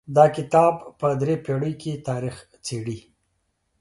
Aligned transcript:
دا 0.15 0.25
کتاب 0.37 0.73
په 0.99 1.07
درې 1.21 1.35
پېړیو 1.45 1.79
کې 1.81 2.03
تاریخ 2.07 2.35
څیړي. 2.65 2.99